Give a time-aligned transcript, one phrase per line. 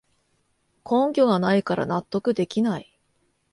[0.83, 2.97] 根拠がないから納得できない